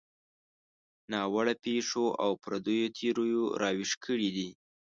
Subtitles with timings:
[1.11, 4.49] ناوړه پېښو او پردیو تیریو راویښ کړي دي.